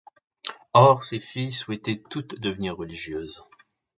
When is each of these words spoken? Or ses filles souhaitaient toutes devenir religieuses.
Or 0.73 1.03
ses 1.03 1.19
filles 1.19 1.51
souhaitaient 1.51 2.01
toutes 2.09 2.39
devenir 2.39 2.75
religieuses. 2.75 3.43